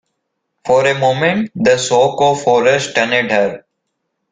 [0.65, 3.65] For a moment the shock of horror stunned her.